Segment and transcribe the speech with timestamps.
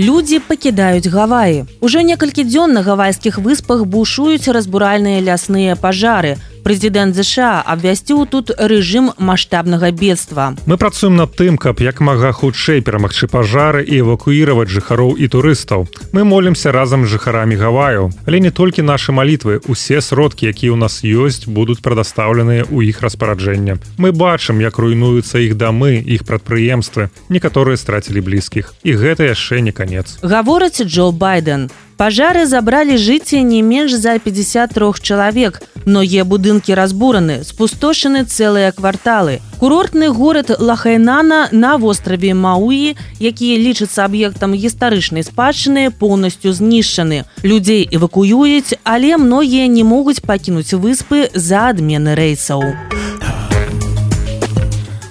[0.00, 1.64] Людзі пакідаюць гаваі.
[1.84, 6.38] Ужо некалькі дзён на гавайскіх выспах бушуюць разбуральныя лясныя пажары.
[6.64, 10.54] Прэзідэнт ЗША абвясціў тут рэжым маштабнага бедства.
[10.66, 15.88] Мы працуем над тым, каб як мага хутчэй перамагчы пажары і эвакуіраваць жыхароў і турыстаў.
[16.12, 20.78] Мы молімся разам з жыхарамі гаваю, але не толькі нашы малітвы, усе сродкі, якія ў
[20.78, 23.80] нас ёсць, будуць прадастаўленыя ў іх распараджэння.
[23.96, 28.74] Мы бачым, як руйнуюцца іх дамы, іх прадпрыемствы, некаторыя страцілі блізкіх.
[28.84, 30.20] І гэта яшчэ не канец.
[30.22, 31.70] Гаворыць Джо Байден.
[32.00, 35.60] Пажары забралі жыцці не менш за 53 чалавек.
[35.84, 39.40] Многія будынкі разбураны, спустошаны цэлыя кварталы.
[39.60, 47.28] Курортны горад Лахайнана на востраве Мауі, які лічыцца аб'ектам гістарычнай спадчыны, поўнасцю знішчаны.
[47.44, 52.99] Людзей эвакуююць, але многія не могуць пакінуць выспы за адмены рэйсаў.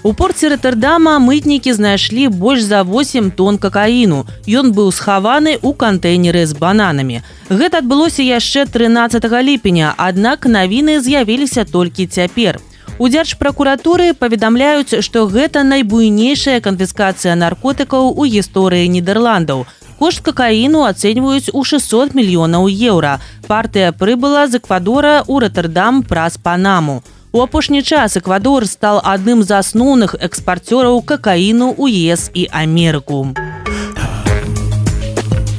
[0.01, 4.23] У порце Роттердама мытнікі знайшлі больш за 8 тонн какаіну.
[4.47, 7.19] Ён быў схаваны ў кантэйнеры з бананамі.
[7.51, 12.63] Гэта адбылося яшчэ 13 ліпеня, аднак навіны з'явіліся толькі цяпер.
[12.95, 19.67] У дзяржпракуратуры паведамляюць, што гэта найбуйнейшая канфіскацыя наркотыкаў у гісторыі Нідерландаў.
[19.99, 23.19] Кошт какаіну ацэньваюць у 600 мільёнаў еўра.
[23.51, 27.03] Партыя прыбыла з Эквадора ў Роттердам праз Панаму.
[27.31, 33.37] У апошні час Эквадор стал адным з асноўных экспарцёраў какаіну ў ЕС і Амерыку.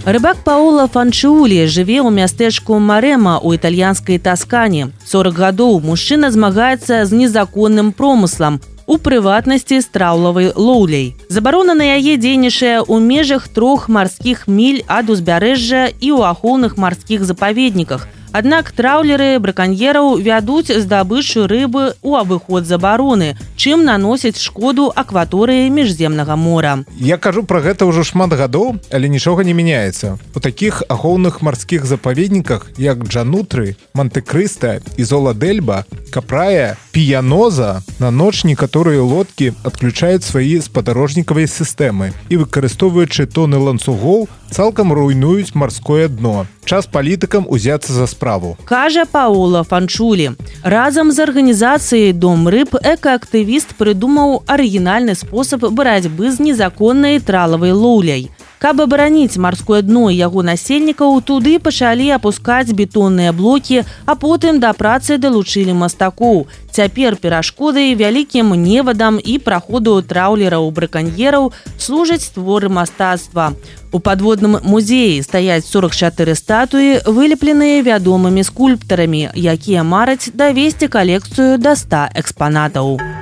[0.03, 4.91] Рыбак Паула Фанчулі жыве ў мястэчку Марэма ў італьянскай таскане.
[5.07, 8.59] 40 гадоў мужчына змагаецца з незаконным промыслам,
[8.91, 11.15] у прыватнасці страўлавай лоўляй.
[11.31, 17.23] Забарона на яе дзейнічае ў межах трох марскіх міль ад узбярэжжа і ў ахоўных марскіх
[17.23, 26.39] запаведніках, Аднак траўлеры браканьераў вядуць здабычу рыбы ў абыход забароны, чым наносяць шкоду акваторыі міжземнага
[26.39, 26.87] мора.
[26.95, 30.15] Я кажу пра гэта ўжо шмат гадоў, але нічога не мяняецца.
[30.31, 39.01] У такіх ахоўных марскіх запаведніках, як Джанутры, Мантэкрыста і Золадельба, капрая, піяноза, на ноч некаторыя
[39.01, 46.47] лодкі адключаюць свае спадарожнікавыя сістэмы і выкарыстоўваючы тоны ланцугоў, цалкам руйнуюць марское дно.
[46.65, 48.59] Час палітыкам узяцца за справу.
[48.65, 50.37] Кажа Паула Фанчулі.
[50.63, 58.31] Разам з арганізацыяй дом рыб экаактывіст прыдумаў арыгінальны спосаб барацьбы з незаконнай тралавай лоўляй.
[58.61, 65.17] Каб абараніць марское дно яго насельнікаў, туды пачалі апускаць бетонныя блокі, а потым да працы
[65.17, 66.45] далучылі мастакоў.
[66.69, 73.57] Цяпер перашкодай вялікім невадам і праходу траўлераў браканьераў служаць творы мастацтва.
[73.97, 82.13] У падводным музеі стаяць 44 статуі, вылепленыя вядомымі скульптарамі, якія мараць давесці калекцыю да 100
[82.13, 83.20] экспанатаў.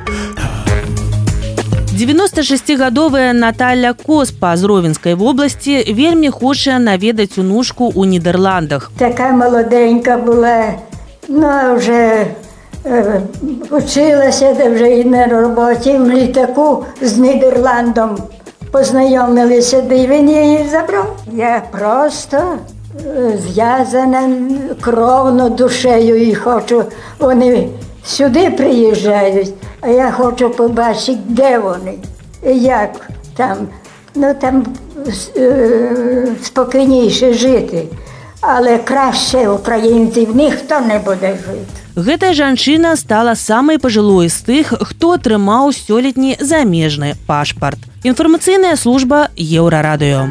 [1.98, 8.92] 96гадовая Наталя Коспа з ровенскай вобласці вельмі хоча наведаць унушку ў Нідерландах.
[8.98, 10.78] Такая маладенька была
[11.26, 12.30] ну, вже
[12.86, 13.22] е,
[13.70, 18.18] училася вже і на роботі в літаку з Нідерландом.
[18.70, 21.16] Познайомилися, де він її забрав.
[21.34, 22.58] Я просто
[23.42, 24.30] зв'язана
[24.80, 26.84] кровно душею і хочу.
[27.18, 27.68] Вони
[28.04, 31.94] сюди приїжджають, а я хочу побачити, де вони
[32.46, 33.56] і як там.
[34.14, 34.66] Ну там
[35.36, 37.84] е, спокійніше жити.
[38.40, 41.78] Але краще українців ніхто не буде жити.
[41.98, 47.78] Гэтая жанчына стала самай пажылой з тых, хто атрымаў сёлетні замежны пашпарт.
[48.06, 50.30] Інфармацыйная служба еўрарадыё.